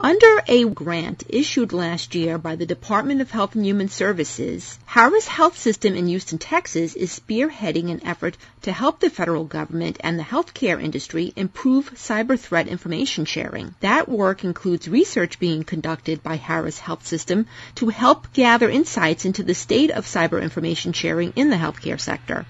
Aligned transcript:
Under 0.00 0.44
a 0.46 0.64
grant 0.64 1.24
issued 1.28 1.72
last 1.72 2.14
year 2.14 2.38
by 2.38 2.54
the 2.54 2.66
Department 2.66 3.20
of 3.20 3.32
Health 3.32 3.56
and 3.56 3.66
Human 3.66 3.88
Services, 3.88 4.78
Harris 4.86 5.26
Health 5.26 5.58
System 5.58 5.96
in 5.96 6.06
Houston, 6.06 6.38
Texas 6.38 6.94
is 6.94 7.18
spearheading 7.18 7.90
an 7.90 8.06
effort 8.06 8.36
to 8.62 8.70
help 8.70 9.00
the 9.00 9.10
federal 9.10 9.42
government 9.42 9.96
and 9.98 10.16
the 10.16 10.22
healthcare 10.22 10.80
industry 10.80 11.32
improve 11.34 11.94
cyber 11.94 12.38
threat 12.38 12.68
information 12.68 13.24
sharing. 13.24 13.74
That 13.80 14.08
work 14.08 14.44
includes 14.44 14.86
research 14.86 15.40
being 15.40 15.64
conducted 15.64 16.22
by 16.22 16.36
Harris 16.36 16.78
Health 16.78 17.04
System 17.04 17.46
to 17.74 17.88
help 17.88 18.32
gather 18.32 18.70
insights 18.70 19.24
into 19.24 19.42
the 19.42 19.52
state 19.52 19.90
of 19.90 20.06
cyber 20.06 20.40
information 20.40 20.92
sharing 20.92 21.32
in 21.34 21.50
the 21.50 21.56
healthcare 21.56 22.00
sector. 22.00 22.46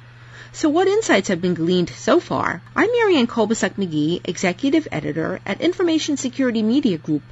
So 0.52 0.68
what 0.68 0.86
insights 0.86 1.28
have 1.28 1.40
been 1.40 1.54
gleaned 1.54 1.88
so 1.88 2.20
far? 2.20 2.60
I'm 2.76 2.90
Marianne 2.92 3.26
Kolbasuk 3.26 3.76
McGee, 3.76 4.20
Executive 4.28 4.86
Editor 4.92 5.40
at 5.46 5.62
Information 5.62 6.18
Security 6.18 6.62
Media 6.62 6.98
Group. 6.98 7.22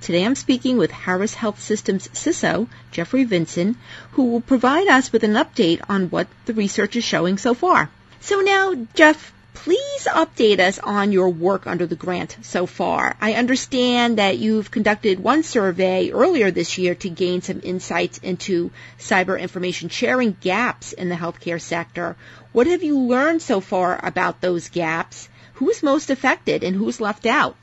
Today 0.00 0.24
I'm 0.24 0.34
speaking 0.34 0.78
with 0.78 0.90
Harris 0.90 1.34
Health 1.34 1.60
Systems 1.60 2.08
CISO, 2.08 2.68
Jeffrey 2.90 3.24
Vinson, 3.24 3.76
who 4.12 4.30
will 4.30 4.40
provide 4.40 4.88
us 4.88 5.12
with 5.12 5.24
an 5.24 5.34
update 5.34 5.82
on 5.90 6.08
what 6.08 6.26
the 6.46 6.54
research 6.54 6.96
is 6.96 7.04
showing 7.04 7.36
so 7.36 7.52
far. 7.52 7.90
So 8.18 8.40
now, 8.40 8.74
Jeff, 8.94 9.30
please 9.52 10.08
update 10.10 10.58
us 10.58 10.78
on 10.78 11.12
your 11.12 11.28
work 11.28 11.66
under 11.66 11.86
the 11.86 11.96
grant 11.96 12.38
so 12.40 12.64
far. 12.64 13.14
I 13.20 13.34
understand 13.34 14.16
that 14.16 14.38
you've 14.38 14.70
conducted 14.70 15.20
one 15.20 15.42
survey 15.42 16.12
earlier 16.12 16.50
this 16.50 16.78
year 16.78 16.94
to 16.94 17.10
gain 17.10 17.42
some 17.42 17.60
insights 17.62 18.16
into 18.16 18.70
cyber 18.98 19.38
information 19.38 19.90
sharing 19.90 20.34
gaps 20.40 20.94
in 20.94 21.10
the 21.10 21.14
healthcare 21.14 21.60
sector. 21.60 22.16
What 22.52 22.68
have 22.68 22.82
you 22.82 22.98
learned 23.00 23.42
so 23.42 23.60
far 23.60 24.00
about 24.02 24.40
those 24.40 24.70
gaps? 24.70 25.28
Who's 25.54 25.82
most 25.82 26.08
affected 26.08 26.64
and 26.64 26.74
who's 26.74 27.02
left 27.02 27.26
out? 27.26 27.54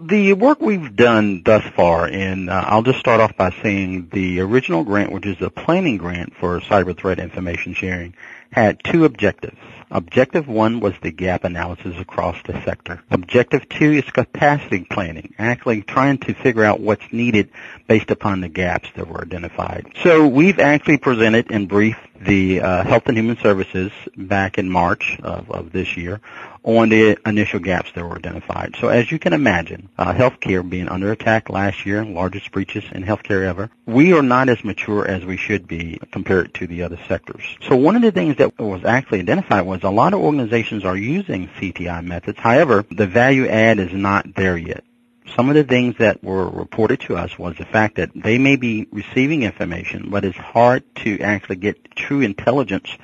The 0.00 0.32
work 0.32 0.60
we've 0.60 0.96
done 0.96 1.42
thus 1.44 1.64
far, 1.76 2.06
and 2.06 2.48
uh, 2.48 2.64
I'll 2.66 2.82
just 2.82 2.98
start 2.98 3.20
off 3.20 3.36
by 3.36 3.50
saying 3.62 4.08
the 4.12 4.40
original 4.40 4.84
grant, 4.84 5.12
which 5.12 5.26
is 5.26 5.40
a 5.40 5.50
planning 5.50 5.98
grant 5.98 6.34
for 6.34 6.60
cyber 6.60 6.96
threat 6.96 7.18
information 7.18 7.74
sharing, 7.74 8.14
had 8.50 8.82
two 8.82 9.04
objectives. 9.04 9.56
Objective 9.90 10.48
one 10.48 10.80
was 10.80 10.94
the 11.02 11.10
gap 11.10 11.44
analysis 11.44 11.94
across 11.98 12.36
the 12.44 12.54
sector. 12.64 13.02
Objective 13.10 13.68
two 13.68 13.92
is 13.92 14.04
capacity 14.04 14.86
planning, 14.90 15.34
actually 15.38 15.82
trying 15.82 16.18
to 16.18 16.32
figure 16.34 16.64
out 16.64 16.80
what's 16.80 17.12
needed 17.12 17.50
based 17.86 18.10
upon 18.10 18.40
the 18.40 18.48
gaps 18.48 18.88
that 18.96 19.06
were 19.06 19.20
identified. 19.20 19.92
So 20.02 20.26
we've 20.26 20.58
actually 20.58 20.96
presented 20.96 21.50
and 21.50 21.68
briefed 21.68 22.11
the 22.24 22.60
uh, 22.60 22.84
Health 22.84 23.04
and 23.06 23.16
Human 23.16 23.36
Services 23.38 23.90
back 24.16 24.58
in 24.58 24.70
March 24.70 25.18
of, 25.22 25.50
of 25.50 25.72
this 25.72 25.96
year 25.96 26.20
on 26.64 26.88
the 26.90 27.18
initial 27.26 27.58
gaps 27.58 27.90
that 27.94 28.04
were 28.04 28.16
identified. 28.16 28.76
So 28.80 28.88
as 28.88 29.10
you 29.10 29.18
can 29.18 29.32
imagine, 29.32 29.88
uh, 29.98 30.12
healthcare 30.12 30.68
being 30.68 30.88
under 30.88 31.10
attack 31.10 31.50
last 31.50 31.84
year, 31.84 32.04
largest 32.04 32.52
breaches 32.52 32.84
in 32.92 33.02
healthcare 33.02 33.44
ever, 33.44 33.70
we 33.86 34.12
are 34.12 34.22
not 34.22 34.48
as 34.48 34.62
mature 34.62 35.06
as 35.06 35.24
we 35.24 35.36
should 35.36 35.66
be 35.66 35.98
compared 36.12 36.54
to 36.54 36.66
the 36.66 36.82
other 36.82 36.98
sectors. 37.08 37.42
So 37.68 37.76
one 37.76 37.96
of 37.96 38.02
the 38.02 38.12
things 38.12 38.36
that 38.36 38.58
was 38.58 38.84
actually 38.84 39.20
identified 39.20 39.66
was 39.66 39.82
a 39.82 39.90
lot 39.90 40.14
of 40.14 40.20
organizations 40.20 40.84
are 40.84 40.96
using 40.96 41.48
CTI 41.48 42.04
methods. 42.04 42.38
However, 42.38 42.84
the 42.90 43.06
value 43.06 43.48
add 43.48 43.80
is 43.80 43.92
not 43.92 44.34
there 44.34 44.56
yet 44.56 44.84
some 45.36 45.48
of 45.48 45.54
the 45.54 45.64
things 45.64 45.96
that 45.98 46.22
were 46.22 46.48
reported 46.48 47.00
to 47.00 47.16
us 47.16 47.38
was 47.38 47.56
the 47.56 47.64
fact 47.64 47.96
that 47.96 48.10
they 48.14 48.38
may 48.38 48.56
be 48.56 48.86
receiving 48.90 49.42
information, 49.42 50.10
but 50.10 50.24
it's 50.24 50.36
hard 50.36 50.82
to 50.96 51.20
actually 51.20 51.56
get 51.56 51.94
true 51.94 52.20
intelligence 52.20 52.96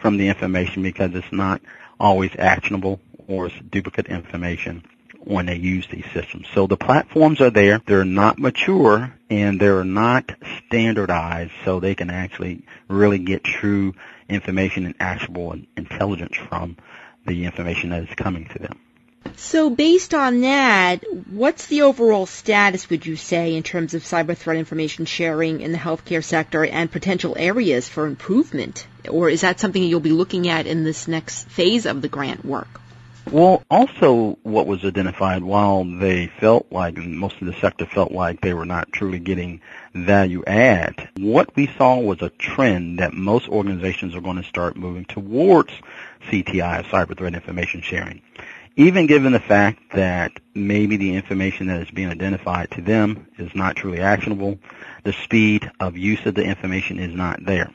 from 0.00 0.16
the 0.16 0.28
information 0.28 0.82
because 0.82 1.14
it's 1.14 1.32
not 1.32 1.60
always 1.98 2.30
actionable 2.38 3.00
or 3.28 3.46
it's 3.46 3.56
duplicate 3.70 4.06
information 4.06 4.84
when 5.24 5.46
they 5.46 5.56
use 5.56 5.86
these 5.90 6.04
systems. 6.14 6.46
So 6.54 6.66
the 6.66 6.76
platforms 6.76 7.40
are 7.40 7.50
there. 7.50 7.80
They're 7.84 8.04
not 8.04 8.38
mature 8.38 9.12
and 9.28 9.60
they're 9.60 9.84
not 9.84 10.30
standardized 10.66 11.52
so 11.64 11.80
they 11.80 11.96
can 11.96 12.10
actually 12.10 12.62
really 12.88 13.18
get 13.18 13.42
true 13.42 13.94
information 14.28 14.86
and 14.86 14.94
actionable 15.00 15.56
intelligence 15.76 16.36
from 16.48 16.76
the 17.26 17.44
information 17.44 17.90
that 17.90 18.04
is 18.04 18.14
coming 18.14 18.46
to 18.48 18.58
them. 18.60 18.78
So 19.36 19.70
based 19.70 20.14
on 20.14 20.40
that, 20.42 21.04
what's 21.30 21.66
the 21.66 21.82
overall 21.82 22.26
status, 22.26 22.88
would 22.90 23.06
you 23.06 23.16
say, 23.16 23.54
in 23.54 23.62
terms 23.62 23.94
of 23.94 24.02
cyber 24.02 24.36
threat 24.36 24.56
information 24.56 25.04
sharing 25.04 25.60
in 25.60 25.72
the 25.72 25.78
healthcare 25.78 26.24
sector 26.24 26.64
and 26.64 26.90
potential 26.90 27.36
areas 27.38 27.88
for 27.88 28.06
improvement? 28.06 28.86
Or 29.08 29.28
is 29.28 29.42
that 29.42 29.60
something 29.60 29.82
you'll 29.82 30.00
be 30.00 30.10
looking 30.10 30.48
at 30.48 30.66
in 30.66 30.84
this 30.84 31.08
next 31.08 31.48
phase 31.48 31.86
of 31.86 32.02
the 32.02 32.08
grant 32.08 32.44
work? 32.44 32.80
Well, 33.30 33.64
also 33.68 34.38
what 34.44 34.68
was 34.68 34.84
identified 34.84 35.42
while 35.42 35.84
they 35.84 36.28
felt 36.28 36.70
like, 36.70 36.96
most 36.96 37.40
of 37.40 37.48
the 37.48 37.54
sector 37.54 37.84
felt 37.84 38.12
like 38.12 38.40
they 38.40 38.54
were 38.54 38.64
not 38.64 38.92
truly 38.92 39.18
getting 39.18 39.62
value 39.92 40.44
add, 40.46 41.08
what 41.18 41.56
we 41.56 41.66
saw 41.76 41.98
was 41.98 42.22
a 42.22 42.28
trend 42.28 43.00
that 43.00 43.14
most 43.14 43.48
organizations 43.48 44.14
are 44.14 44.20
going 44.20 44.36
to 44.36 44.48
start 44.48 44.76
moving 44.76 45.04
towards 45.06 45.72
CTI, 46.28 46.84
cyber 46.84 47.18
threat 47.18 47.34
information 47.34 47.80
sharing 47.80 48.22
even 48.76 49.06
given 49.06 49.32
the 49.32 49.40
fact 49.40 49.80
that 49.94 50.32
maybe 50.54 50.96
the 50.96 51.14
information 51.14 51.66
that 51.68 51.80
is 51.80 51.90
being 51.90 52.10
identified 52.10 52.70
to 52.72 52.82
them 52.82 53.26
is 53.38 53.54
not 53.54 53.76
truly 53.76 54.00
actionable, 54.00 54.58
the 55.04 55.14
speed 55.14 55.70
of 55.80 55.96
use 55.96 56.24
of 56.26 56.34
the 56.34 56.44
information 56.44 56.98
is 56.98 57.14
not 57.14 57.44
there. 57.44 57.70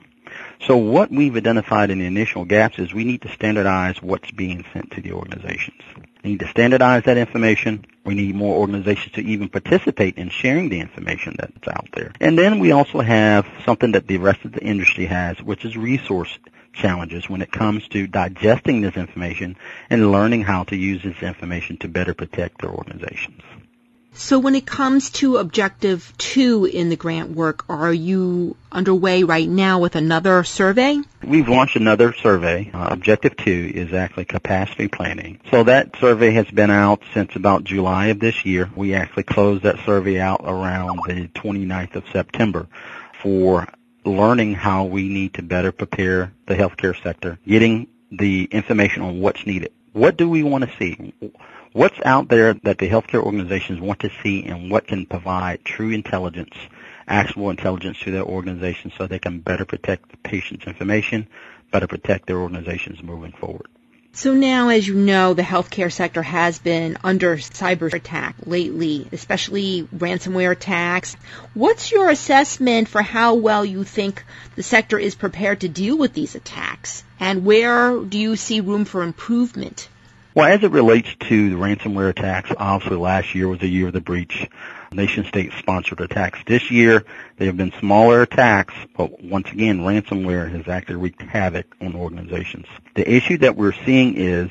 So 0.67 0.77
what 0.77 1.11
we've 1.11 1.35
identified 1.35 1.89
in 1.89 1.99
the 1.99 2.05
initial 2.05 2.45
gaps 2.45 2.77
is 2.77 2.93
we 2.93 3.03
need 3.03 3.23
to 3.23 3.29
standardize 3.29 4.01
what's 4.01 4.31
being 4.31 4.63
sent 4.71 4.91
to 4.91 5.01
the 5.01 5.11
organizations. 5.11 5.81
We 6.23 6.31
need 6.31 6.39
to 6.41 6.47
standardize 6.47 7.03
that 7.05 7.17
information. 7.17 7.85
We 8.05 8.13
need 8.13 8.35
more 8.35 8.55
organizations 8.59 9.13
to 9.13 9.21
even 9.21 9.49
participate 9.49 10.17
in 10.17 10.29
sharing 10.29 10.69
the 10.69 10.79
information 10.79 11.35
that's 11.37 11.67
out 11.67 11.89
there. 11.93 12.11
And 12.21 12.37
then 12.37 12.59
we 12.59 12.71
also 12.71 12.99
have 12.99 13.47
something 13.65 13.93
that 13.93 14.07
the 14.07 14.17
rest 14.17 14.45
of 14.45 14.51
the 14.51 14.63
industry 14.63 15.05
has, 15.07 15.41
which 15.41 15.65
is 15.65 15.75
resource 15.75 16.37
challenges 16.73 17.29
when 17.29 17.41
it 17.41 17.51
comes 17.51 17.87
to 17.89 18.07
digesting 18.07 18.81
this 18.81 18.95
information 18.95 19.57
and 19.89 20.11
learning 20.11 20.43
how 20.43 20.63
to 20.65 20.75
use 20.75 21.03
this 21.03 21.21
information 21.21 21.77
to 21.77 21.87
better 21.87 22.13
protect 22.13 22.61
their 22.61 22.71
organizations. 22.71 23.41
So 24.13 24.39
when 24.39 24.55
it 24.55 24.65
comes 24.65 25.09
to 25.11 25.37
objective 25.37 26.13
two 26.17 26.65
in 26.65 26.89
the 26.89 26.97
grant 26.97 27.31
work, 27.31 27.63
are 27.69 27.93
you 27.93 28.57
underway 28.69 29.23
right 29.23 29.47
now 29.47 29.79
with 29.79 29.95
another 29.95 30.43
survey? 30.43 30.97
We've 31.23 31.47
launched 31.47 31.77
another 31.77 32.11
survey. 32.13 32.71
Uh, 32.73 32.89
objective 32.91 33.37
two 33.37 33.71
is 33.73 33.93
actually 33.93 34.25
capacity 34.25 34.89
planning. 34.89 35.39
So 35.49 35.63
that 35.63 35.95
survey 35.97 36.31
has 36.31 36.47
been 36.47 36.71
out 36.71 37.03
since 37.13 37.37
about 37.37 37.63
July 37.63 38.07
of 38.07 38.19
this 38.19 38.45
year. 38.45 38.69
We 38.75 38.95
actually 38.95 39.23
closed 39.23 39.63
that 39.63 39.79
survey 39.85 40.19
out 40.19 40.41
around 40.43 40.99
the 41.07 41.29
29th 41.29 41.95
of 41.95 42.03
September 42.11 42.67
for 43.21 43.67
learning 44.05 44.55
how 44.55 44.85
we 44.85 45.07
need 45.07 45.33
to 45.35 45.41
better 45.41 45.71
prepare 45.71 46.33
the 46.47 46.55
healthcare 46.55 47.01
sector, 47.03 47.39
getting 47.47 47.87
the 48.11 48.45
information 48.45 49.03
on 49.03 49.19
what's 49.19 49.45
needed. 49.45 49.71
What 49.93 50.17
do 50.17 50.29
we 50.29 50.43
want 50.43 50.63
to 50.63 50.77
see? 50.77 51.13
What's 51.73 51.99
out 52.03 52.27
there 52.27 52.53
that 52.63 52.77
the 52.77 52.89
healthcare 52.89 53.23
organizations 53.23 53.79
want 53.79 53.99
to 54.01 54.11
see 54.21 54.43
and 54.43 54.69
what 54.69 54.87
can 54.87 55.05
provide 55.05 55.63
true 55.63 55.89
intelligence, 55.91 56.55
actionable 57.07 57.49
intelligence 57.49 57.99
to 57.99 58.11
their 58.11 58.23
organizations 58.23 58.93
so 58.97 59.07
they 59.07 59.19
can 59.19 59.39
better 59.39 59.65
protect 59.65 60.11
the 60.11 60.17
patient's 60.17 60.65
information, 60.65 61.27
better 61.71 61.87
protect 61.87 62.27
their 62.27 62.39
organizations 62.39 63.01
moving 63.01 63.31
forward. 63.31 63.67
So 64.13 64.33
now, 64.33 64.67
as 64.67 64.85
you 64.85 64.95
know, 64.95 65.33
the 65.33 65.41
healthcare 65.41 65.91
sector 65.91 66.21
has 66.21 66.59
been 66.59 66.97
under 67.01 67.37
cyber 67.37 67.93
attack 67.93 68.35
lately, 68.45 69.07
especially 69.13 69.87
ransomware 69.95 70.51
attacks. 70.51 71.15
What's 71.53 71.93
your 71.93 72.09
assessment 72.09 72.89
for 72.89 73.01
how 73.01 73.35
well 73.35 73.63
you 73.63 73.85
think 73.85 74.25
the 74.55 74.63
sector 74.63 74.99
is 74.99 75.15
prepared 75.15 75.61
to 75.61 75.69
deal 75.69 75.97
with 75.97 76.13
these 76.13 76.35
attacks? 76.35 77.05
And 77.21 77.45
where 77.45 77.99
do 77.99 78.17
you 78.17 78.35
see 78.35 78.59
room 78.59 78.83
for 78.83 79.01
improvement? 79.01 79.87
Well, 80.35 80.51
as 80.51 80.61
it 80.61 80.71
relates 80.71 81.09
to 81.29 81.49
the 81.49 81.55
ransomware 81.55 82.09
attacks, 82.09 82.51
obviously 82.57 82.97
last 82.97 83.33
year 83.33 83.47
was 83.47 83.59
the 83.59 83.67
year 83.67 83.87
of 83.87 83.93
the 83.93 84.01
breach 84.01 84.49
nation 84.93 85.23
state 85.23 85.53
sponsored 85.57 86.01
attacks. 86.01 86.39
This 86.45 86.69
year, 86.69 87.05
they 87.37 87.45
have 87.45 87.55
been 87.55 87.71
smaller 87.79 88.21
attacks, 88.23 88.73
but 88.97 89.23
once 89.23 89.49
again, 89.49 89.79
ransomware 89.79 90.51
has 90.51 90.67
actually 90.67 90.95
wreaked 90.95 91.21
havoc 91.21 91.65
on 91.79 91.95
organizations. 91.95 92.65
The 92.95 93.09
issue 93.09 93.37
that 93.37 93.55
we're 93.55 93.73
seeing 93.85 94.15
is 94.17 94.49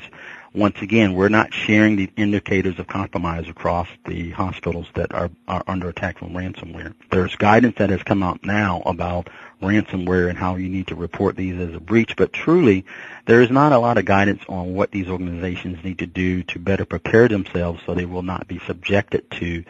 once 0.53 0.81
again, 0.81 1.13
we're 1.13 1.29
not 1.29 1.53
sharing 1.53 1.95
the 1.95 2.09
indicators 2.17 2.77
of 2.77 2.87
compromise 2.87 3.47
across 3.47 3.87
the 4.05 4.31
hospitals 4.31 4.87
that 4.95 5.13
are, 5.13 5.29
are 5.47 5.63
under 5.65 5.87
attack 5.87 6.17
from 6.17 6.31
ransomware. 6.31 6.93
There's 7.09 7.35
guidance 7.35 7.75
that 7.77 7.89
has 7.89 8.03
come 8.03 8.21
out 8.21 8.43
now 8.43 8.81
about 8.85 9.29
ransomware 9.61 10.27
and 10.27 10.37
how 10.37 10.55
you 10.55 10.67
need 10.67 10.87
to 10.87 10.95
report 10.95 11.37
these 11.37 11.57
as 11.57 11.73
a 11.73 11.79
breach, 11.79 12.15
but 12.17 12.33
truly, 12.33 12.83
there 13.27 13.41
is 13.41 13.49
not 13.49 13.71
a 13.71 13.77
lot 13.77 13.97
of 13.97 14.05
guidance 14.05 14.41
on 14.49 14.73
what 14.73 14.91
these 14.91 15.07
organizations 15.07 15.83
need 15.85 15.99
to 15.99 16.07
do 16.07 16.43
to 16.43 16.59
better 16.59 16.83
prepare 16.83 17.27
themselves 17.27 17.81
so 17.85 17.93
they 17.93 18.05
will 18.05 18.23
not 18.23 18.47
be 18.47 18.59
subjected 18.65 19.29
to 19.31 19.63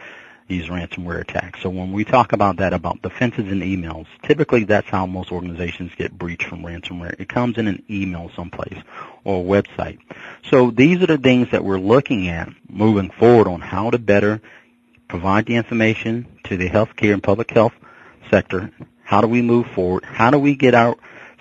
these 0.52 0.68
ransomware 0.68 1.22
attacks. 1.22 1.62
So 1.62 1.70
when 1.70 1.94
we 1.94 2.04
talk 2.04 2.34
about 2.34 2.58
that, 2.58 2.74
about 2.74 3.02
defenses 3.02 3.50
in 3.50 3.62
emails, 3.62 4.06
typically 4.22 4.66
that's 4.66 4.90
how 4.90 5.06
most 5.06 5.32
organizations 5.32 5.94
get 5.98 6.12
breached 6.12 6.44
from 6.44 6.62
ransomware. 6.62 7.18
It 7.18 7.30
comes 7.30 7.58
in 7.58 7.70
an 7.70 7.82
email 7.90 8.30
someplace 8.36 8.78
or 9.24 9.40
a 9.40 9.44
website. 9.44 10.00
So 10.50 10.70
these 10.70 11.02
are 11.02 11.08
the 11.08 11.18
things 11.18 11.52
that 11.52 11.64
we're 11.64 11.80
looking 11.80 12.28
at 12.28 12.50
moving 12.68 13.12
forward 13.12 13.48
on 13.48 13.62
how 13.62 13.92
to 13.92 13.98
better 13.98 14.42
provide 15.08 15.46
the 15.46 15.56
information 15.56 16.28
to 16.44 16.58
the 16.58 16.70
healthcare 16.70 17.14
and 17.14 17.24
public 17.24 17.52
health 17.52 17.74
sector. 18.30 18.72
How 19.04 19.22
do 19.22 19.28
we 19.28 19.42
move 19.42 19.68
forward? 19.68 20.04
How 20.04 20.32
do 20.32 20.38
we 20.38 20.56
get 20.56 20.76
our 20.76 20.98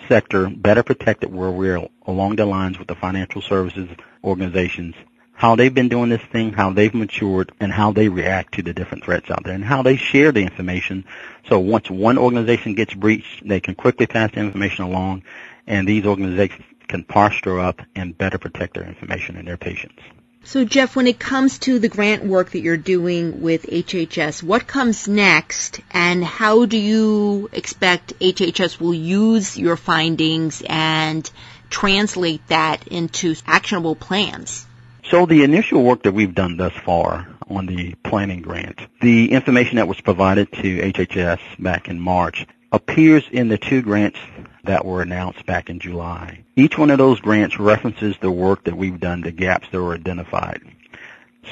sector 0.09 0.49
better 0.49 0.85
protected 0.85 1.35
where 1.35 1.51
we're 1.51 1.89
along 2.07 2.37
the 2.37 2.47
lines 2.47 2.79
with 2.79 2.87
the 2.87 2.95
financial 2.95 3.43
services 3.43 3.89
organizations 4.23 4.95
how 5.41 5.57
they've 5.57 5.73
been 5.73 5.89
doing 5.89 6.11
this 6.11 6.21
thing, 6.21 6.53
how 6.53 6.71
they've 6.71 6.93
matured, 6.93 7.51
and 7.61 7.73
how 7.73 7.93
they 7.93 8.11
react 8.11 8.53
to 8.53 8.63
the 8.63 8.75
different 8.75 9.03
threats 9.03 9.31
out 9.31 9.43
there, 9.43 9.55
and 9.55 9.65
how 9.65 9.83
they 9.83 9.97
share 9.97 10.33
the 10.33 10.43
information. 10.43 11.03
So 11.49 11.59
once 11.61 11.89
one 11.89 12.19
organization 12.19 12.75
gets 12.75 12.93
breached, 12.93 13.49
they 13.49 13.59
can 13.59 13.75
quickly 13.75 14.07
pass 14.07 14.31
the 14.33 14.41
information 14.41 14.85
along, 14.85 15.23
and 15.67 15.89
these 15.89 16.05
organizations 16.05 16.63
can 16.89 17.05
posture 17.05 17.59
up 17.59 17.81
and 17.97 18.19
better 18.19 18.37
protect 18.37 18.75
their 18.75 18.85
information 18.85 19.37
and 19.37 19.49
their 19.49 19.57
patients. 19.57 20.03
So 20.45 20.67
Jeff, 20.67 20.95
when 20.95 21.07
it 21.07 21.19
comes 21.19 21.59
to 21.61 21.79
the 21.79 21.89
grant 21.89 22.23
work 22.23 22.51
that 22.51 22.61
you're 22.61 22.77
doing 22.77 23.41
with 23.41 23.63
HHS, 23.63 24.43
what 24.43 24.67
comes 24.67 25.09
next 25.09 25.81
and 25.91 26.23
how 26.23 26.67
do 26.67 26.77
you 26.77 27.49
expect 27.55 28.13
HHS 28.21 28.79
will 28.79 28.93
use 28.93 29.57
your 29.57 29.79
findings 29.79 30.63
and 30.67 31.31
translate 31.71 32.47
that 32.49 32.89
into 32.89 33.35
actionable 33.47 33.97
plans? 33.97 34.67
So 35.11 35.27
the 35.27 35.43
initial 35.43 35.83
work 35.83 36.05
that 36.05 36.13
we've 36.13 36.37
done 36.37 36.57
thus 36.57 36.73
far 36.85 37.27
on 37.49 37.67
the 37.67 37.95
planning 38.05 38.43
grant, 38.43 38.79
the 39.01 39.33
information 39.33 39.75
that 39.77 39.89
was 39.89 40.01
provided 40.01 40.53
to 40.53 40.79
HHS 40.93 41.41
back 41.59 41.89
in 41.89 41.99
March 41.99 42.47
appears 42.71 43.25
in 43.33 43.49
the 43.49 43.59
two 43.59 43.83
grants 43.83 44.21
that 44.63 44.85
were 44.85 45.03
announced 45.03 45.45
back 45.47 45.69
in 45.69 45.81
July. 45.81 46.45
Each 46.55 46.79
one 46.79 46.91
of 46.91 46.99
those 46.99 47.19
grants 47.19 47.59
references 47.59 48.15
the 48.21 48.31
work 48.31 48.63
that 48.65 48.77
we've 48.77 49.01
done, 49.01 49.23
the 49.23 49.33
gaps 49.33 49.67
that 49.73 49.83
were 49.83 49.95
identified. 49.95 50.63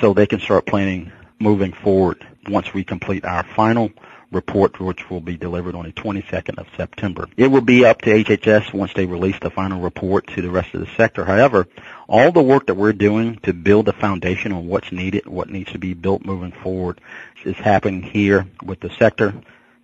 So 0.01 0.15
they 0.15 0.29
can 0.29 0.39
start 0.39 0.65
planning 0.65 1.11
moving 1.41 1.73
forward 1.73 2.25
once 2.47 2.73
we 2.73 2.85
complete 2.85 3.25
our 3.25 3.43
final 3.43 3.91
report, 4.31 4.79
which 4.81 5.09
will 5.09 5.21
be 5.21 5.37
delivered 5.37 5.75
on 5.75 5.85
the 5.85 5.93
22nd 5.93 6.59
of 6.59 6.67
September. 6.77 7.29
It 7.37 7.49
will 7.49 7.63
be 7.63 7.85
up 7.85 8.03
to 8.03 8.11
HHS 8.11 8.73
once 8.75 8.93
they 8.95 9.07
release 9.07 9.39
the 9.41 9.51
final 9.51 9.81
report 9.81 10.27
to 10.29 10.43
the 10.43 10.51
rest 10.51 10.75
of 10.75 10.81
the 10.81 10.95
sector. 10.97 11.25
However, 11.25 11.67
all 12.09 12.31
the 12.31 12.43
work 12.43 12.67
that 12.67 12.75
we're 12.75 12.93
doing 12.93 13.37
to 13.45 13.53
build 13.53 13.89
a 13.89 13.93
foundation 13.93 14.53
on 14.53 14.67
what's 14.67 14.93
needed, 14.93 15.27
what 15.27 15.49
needs 15.49 15.73
to 15.73 15.79
be 15.79 15.95
built 15.95 16.25
moving 16.25 16.53
forward 16.53 17.01
is 17.45 17.57
happening 17.57 18.03
here 18.03 18.47
with 18.63 18.81
the 18.81 18.91
sector. 18.99 19.35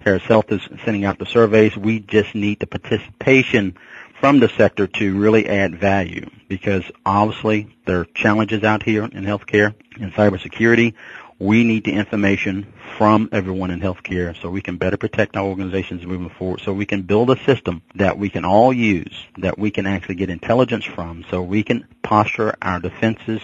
Harris 0.01 0.25
Health 0.25 0.53
is 0.53 0.61
sending 0.85 1.07
out 1.07 1.19
the 1.19 1.27
surveys. 1.27 1.77
We 1.77 2.01
just 2.01 2.35
need 2.35 2.61
the 2.61 2.67
participation 2.67 3.77
from 4.21 4.39
the 4.41 4.49
sector 4.51 4.87
to 4.87 5.19
really 5.19 5.49
add 5.49 5.79
value 5.79 6.29
because 6.49 6.85
obviously 7.05 7.75
there 7.87 8.01
are 8.01 8.05
challenges 8.07 8.63
out 8.63 8.83
here 8.83 9.05
in 9.05 9.25
healthcare 9.25 9.75
and 10.01 10.13
cybersecurity 10.13 10.95
we 11.39 11.65
need 11.65 11.85
the 11.85 11.93
information 11.93 12.73
from 12.97 13.29
everyone 13.33 13.71
in 13.71 13.81
healthcare 13.81 14.41
so 14.41 14.49
we 14.49 14.61
can 14.61 14.77
better 14.77 14.97
protect 14.97 15.37
our 15.37 15.45
organizations 15.45 16.07
moving 16.07 16.31
forward, 16.31 16.61
so 16.61 16.73
we 16.73 16.87
can 16.87 17.03
build 17.03 17.31
a 17.31 17.45
system 17.45 17.83
that 17.97 18.19
we 18.19 18.31
can 18.31 18.45
all 18.45 18.73
use, 18.73 19.15
that 19.39 19.59
we 19.59 19.71
can 19.71 19.87
actually 19.87 20.15
get 20.15 20.31
intelligence 20.31 20.85
from, 20.85 21.25
so 21.31 21.43
we 21.43 21.63
can 21.63 21.87
posture 22.03 22.55
our 22.63 22.81
defenses 22.81 23.41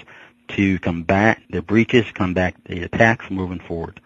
to 0.48 0.78
combat 0.78 1.40
the 1.50 1.62
breaches, 1.62 2.06
combat 2.12 2.54
the 2.64 2.82
attacks 2.82 3.30
moving 3.30 3.60
forward. 3.60 4.00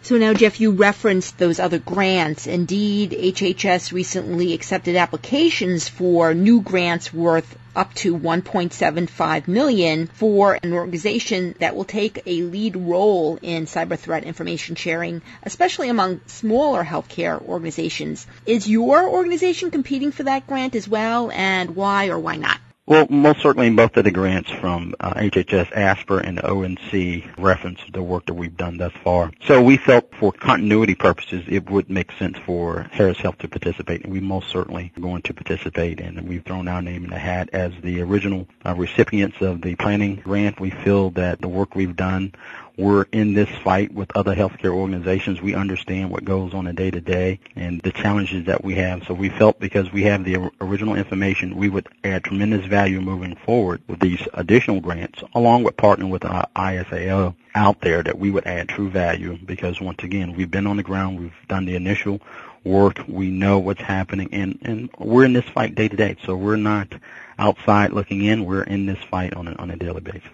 So 0.00 0.16
now, 0.16 0.32
Jeff, 0.32 0.60
you 0.60 0.70
referenced 0.70 1.38
those 1.38 1.58
other 1.58 1.78
grants. 1.78 2.46
Indeed, 2.46 3.10
HHS 3.10 3.92
recently 3.92 4.54
accepted 4.54 4.96
applications 4.96 5.88
for 5.88 6.34
new 6.34 6.60
grants 6.62 7.12
worth 7.12 7.58
up 7.78 7.94
to 7.94 8.18
1.75 8.18 9.46
million 9.46 10.08
for 10.08 10.58
an 10.60 10.72
organization 10.72 11.54
that 11.60 11.76
will 11.76 11.84
take 11.84 12.20
a 12.26 12.42
lead 12.42 12.74
role 12.76 13.38
in 13.40 13.66
cyber 13.66 13.96
threat 13.96 14.24
information 14.24 14.74
sharing, 14.74 15.22
especially 15.44 15.88
among 15.88 16.20
smaller 16.26 16.82
healthcare 16.82 17.40
organizations. 17.40 18.26
Is 18.46 18.68
your 18.68 19.08
organization 19.08 19.70
competing 19.70 20.10
for 20.10 20.24
that 20.24 20.48
grant 20.48 20.74
as 20.74 20.88
well, 20.88 21.30
and 21.30 21.76
why 21.76 22.08
or 22.08 22.18
why 22.18 22.34
not? 22.34 22.58
Well, 22.88 23.06
most 23.10 23.42
certainly 23.42 23.68
both 23.68 23.98
of 23.98 24.04
the 24.04 24.10
grants 24.10 24.50
from 24.50 24.94
uh, 24.98 25.12
HHS 25.12 25.70
ASPR 25.74 26.26
and 26.26 26.40
ONC 26.40 27.38
reference 27.38 27.80
the 27.92 28.02
work 28.02 28.24
that 28.24 28.32
we've 28.32 28.56
done 28.56 28.78
thus 28.78 28.94
far. 29.04 29.30
So 29.46 29.60
we 29.60 29.76
felt 29.76 30.14
for 30.14 30.32
continuity 30.32 30.94
purposes 30.94 31.44
it 31.48 31.68
would 31.68 31.90
make 31.90 32.12
sense 32.12 32.38
for 32.46 32.86
Harris 32.90 33.18
Health 33.18 33.36
to 33.40 33.48
participate, 33.48 34.04
and 34.04 34.12
we 34.14 34.20
most 34.20 34.48
certainly 34.48 34.90
are 34.96 35.00
going 35.00 35.20
to 35.20 35.34
participate, 35.34 36.00
and 36.00 36.26
we've 36.26 36.42
thrown 36.42 36.66
our 36.66 36.80
name 36.80 37.04
in 37.04 37.10
the 37.10 37.18
hat 37.18 37.50
as 37.52 37.72
the 37.82 38.00
original 38.00 38.48
uh, 38.64 38.74
recipients 38.74 39.36
of 39.42 39.60
the 39.60 39.74
planning 39.74 40.16
grant. 40.16 40.58
We 40.58 40.70
feel 40.70 41.10
that 41.10 41.42
the 41.42 41.48
work 41.48 41.74
we've 41.74 41.94
done 41.94 42.32
we're 42.78 43.06
in 43.10 43.34
this 43.34 43.48
fight 43.64 43.92
with 43.92 44.16
other 44.16 44.36
healthcare 44.36 44.72
organizations. 44.72 45.42
We 45.42 45.54
understand 45.54 46.10
what 46.10 46.24
goes 46.24 46.54
on 46.54 46.68
a 46.68 46.72
day 46.72 46.92
to 46.92 47.00
day 47.00 47.40
and 47.56 47.80
the 47.82 47.90
challenges 47.90 48.46
that 48.46 48.62
we 48.62 48.76
have. 48.76 49.04
So 49.04 49.14
we 49.14 49.30
felt 49.30 49.58
because 49.58 49.92
we 49.92 50.04
have 50.04 50.24
the 50.24 50.50
original 50.60 50.94
information, 50.94 51.56
we 51.56 51.68
would 51.68 51.88
add 52.04 52.22
tremendous 52.22 52.64
value 52.66 53.00
moving 53.00 53.34
forward 53.34 53.82
with 53.88 53.98
these 53.98 54.22
additional 54.32 54.80
grants, 54.80 55.20
along 55.34 55.64
with 55.64 55.76
partnering 55.76 56.10
with 56.10 56.24
our 56.24 56.46
ISAO 56.54 57.34
out 57.56 57.80
there 57.80 58.04
that 58.04 58.16
we 58.16 58.30
would 58.30 58.46
add 58.46 58.68
true 58.68 58.88
value 58.88 59.36
because 59.44 59.80
once 59.80 60.04
again, 60.04 60.34
we've 60.36 60.50
been 60.50 60.68
on 60.68 60.76
the 60.76 60.84
ground, 60.84 61.18
we've 61.18 61.48
done 61.48 61.64
the 61.64 61.74
initial 61.74 62.20
work, 62.62 63.02
we 63.08 63.28
know 63.28 63.58
what's 63.58 63.82
happening 63.82 64.28
and, 64.32 64.56
and 64.62 64.88
we're 64.98 65.24
in 65.24 65.32
this 65.32 65.44
fight 65.46 65.74
day 65.74 65.88
to 65.88 65.96
day. 65.96 66.16
So 66.24 66.36
we're 66.36 66.54
not 66.54 66.92
outside 67.40 67.92
looking 67.92 68.24
in, 68.24 68.44
we're 68.44 68.62
in 68.62 68.86
this 68.86 69.02
fight 69.10 69.34
on 69.34 69.48
a, 69.48 69.54
on 69.54 69.72
a 69.72 69.76
daily 69.76 70.00
basis. 70.00 70.30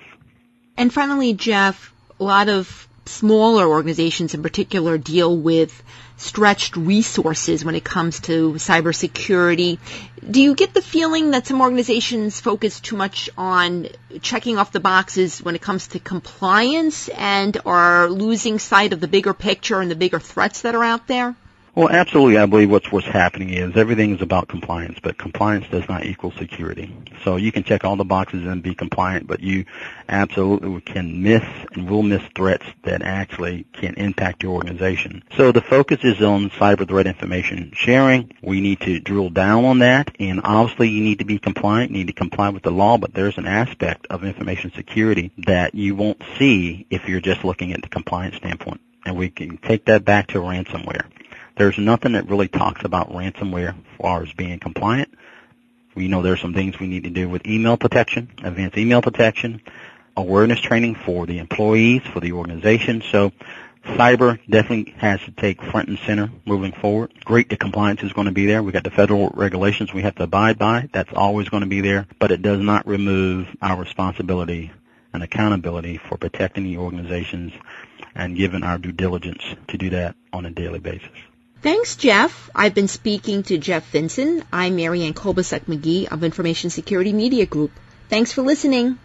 And 0.77 0.93
finally, 0.93 1.33
Jeff, 1.33 1.94
a 2.21 2.25
lot 2.25 2.49
of 2.49 2.89
smaller 3.07 3.67
organizations 3.67 4.35
in 4.35 4.43
particular 4.43 4.97
deal 4.99 5.37
with 5.37 5.83
stretched 6.17 6.77
resources 6.77 7.65
when 7.65 7.75
it 7.75 7.85
comes 7.85 8.21
to 8.21 8.53
cybersecurity. 8.53 9.79
Do 10.29 10.41
you 10.41 10.55
get 10.55 10.73
the 10.73 10.81
feeling 10.81 11.33
that 11.33 11.47
some 11.47 11.61
organizations 11.61 12.41
focus 12.41 12.81
too 12.81 12.97
much 12.97 13.29
on 13.37 13.89
checking 14.23 14.59
off 14.59 14.73
the 14.73 14.81
boxes 14.81 15.43
when 15.43 15.55
it 15.55 15.61
comes 15.61 15.89
to 15.89 15.99
compliance 15.99 17.09
and 17.09 17.57
are 17.67 18.09
losing 18.09 18.59
sight 18.59 18.93
of 18.93 19.01
the 19.01 19.09
bigger 19.09 19.35
picture 19.35 19.81
and 19.81 19.91
the 19.91 19.97
bigger 19.97 20.21
threats 20.21 20.63
that 20.63 20.75
are 20.75 20.85
out 20.85 21.07
there? 21.07 21.35
Well, 21.77 21.89
absolutely. 21.89 22.39
I 22.39 22.47
believe 22.47 22.71
what's 22.71 22.93
what's 22.93 23.09
happening 23.09 23.51
is 23.51 23.77
everything 23.77 24.15
is 24.15 24.23
about 24.23 24.47
compliance, 24.47 25.01
but 25.03 25.19
compliance 25.19 25.67
does 25.73 25.89
not 25.89 26.05
equal 26.05 26.31
security. 26.31 26.95
So 27.25 27.35
you 27.35 27.51
can 27.51 27.65
check 27.65 27.83
all 27.83 27.97
the 27.97 28.05
boxes 28.05 28.47
and 28.47 28.63
be 28.63 28.77
compliant, 28.77 29.27
but 29.27 29.41
you 29.41 29.65
absolutely 30.09 30.81
can 30.83 31.21
miss 31.25 31.43
and 31.73 31.91
will 31.91 32.05
miss 32.05 32.23
threats 32.37 32.65
that 32.85 33.03
actually 33.03 33.67
can 33.73 33.95
impact 33.95 34.45
your 34.45 34.53
organization. 34.53 35.25
So 35.37 35.51
the 35.51 35.63
focus 35.63 35.99
is 36.05 36.23
on 36.23 36.51
cyber 36.51 36.87
threat 36.87 37.09
information 37.09 37.73
sharing. 37.75 38.33
We 38.41 38.61
need 38.61 38.79
to 38.83 39.01
drill 39.01 39.31
down 39.31 39.65
on 39.65 39.81
that, 39.81 40.15
and 40.21 40.43
obviously 40.45 40.91
you 40.91 41.03
need 41.03 41.19
to 41.19 41.25
be 41.25 41.41
compliant, 41.41 41.91
you 41.91 41.99
need 41.99 42.07
to 42.07 42.13
comply 42.13 42.51
with 42.51 42.63
the 42.63 42.71
law, 42.71 42.99
but 42.99 43.15
there's 43.15 43.37
an 43.37 43.47
aspect 43.47 44.07
of 44.11 44.23
information 44.23 44.71
security 44.77 45.33
that 45.39 45.75
you 45.75 45.97
won't 45.97 46.23
see 46.39 46.87
if 46.91 47.09
you're 47.09 47.21
just 47.21 47.45
looking 47.45 47.73
at 47.73 47.83
the 47.83 47.89
compliance 47.89 48.37
standpoint. 48.37 48.81
And 49.05 49.17
we 49.17 49.29
can 49.29 49.59
take 49.59 49.87
that 49.87 50.05
back 50.05 50.29
to 50.29 50.39
ransomware. 50.39 51.11
There's 51.57 51.79
nothing 51.79 52.13
that 52.13 52.29
really 52.29 52.49
talks 52.49 52.85
about 52.85 53.13
ransomware 53.13 53.71
as 53.71 53.99
far 53.99 54.23
as 54.23 54.33
being 54.33 54.59
compliant. 54.59 55.17
We 55.95 56.09
know 56.09 56.21
there's 56.23 56.41
some 56.41 56.55
things 56.55 56.81
we 56.81 56.89
need 56.89 57.05
to 57.05 57.11
do 57.11 57.29
with 57.29 57.47
email 57.47 57.77
protection, 57.77 58.29
advanced 58.43 58.77
email 58.77 59.01
protection, 59.01 59.63
awareness 60.17 60.61
training 60.61 60.97
for 60.97 61.27
the 61.27 61.39
employees, 61.39 62.03
for 62.13 62.19
the 62.19 62.33
organization. 62.33 63.05
So 63.13 63.33
cyber 63.85 64.41
definitely 64.51 64.95
has 64.99 65.21
to 65.21 65.31
take 65.31 65.63
front 65.63 65.89
and 65.89 65.99
center 66.01 66.31
moving 66.45 66.73
forward. 66.73 67.13
Great, 67.25 67.49
the 67.49 67.57
compliance 67.57 68.03
is 68.03 68.13
going 68.13 68.27
to 68.27 68.33
be 68.33 68.47
there. 68.47 68.61
We've 68.61 68.73
got 68.73 68.83
the 68.83 68.91
federal 68.91 69.29
regulations 69.31 69.95
we 69.95 70.03
have 70.03 70.17
to 70.17 70.25
abide 70.25 70.59
by. 70.59 70.89
That's 70.93 71.13
always 71.13 71.49
going 71.49 71.63
to 71.63 71.69
be 71.69 71.81
there, 71.81 72.09
but 72.19 72.33
it 72.33 72.43
does 72.43 72.61
not 72.61 72.87
remove 72.87 73.47
our 73.63 73.79
responsibility 73.79 74.73
and 75.13 75.23
accountability 75.23 75.99
for 75.99 76.17
protecting 76.17 76.65
the 76.65 76.79
organizations 76.79 77.53
and 78.17 78.37
giving 78.37 78.65
our 78.65 78.79
due 78.79 78.93
diligence 78.93 79.43
to 79.69 79.79
do 79.79 79.91
that 79.91 80.17
on 80.33 80.47
a 80.47 80.51
daily 80.51 80.81
basis. 80.81 81.11
Thanks, 81.65 81.97
Jeff. 81.97 82.51
I've 82.55 82.75
been 82.75 82.89
speaking 82.89 83.43
to 83.45 83.57
Jeff 83.57 83.89
Vinson. 83.91 84.45
I'm 84.53 84.77
Marianne 84.77 85.15
Kolbasuk 85.15 85.61
McGee 85.61 86.13
of 86.13 86.23
Information 86.23 86.69
Security 86.69 87.15
Media 87.15 87.47
Group. 87.47 87.71
Thanks 88.11 88.33
for 88.33 88.43
listening. 88.43 88.99